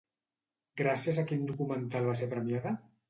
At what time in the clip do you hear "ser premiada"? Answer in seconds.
2.23-2.73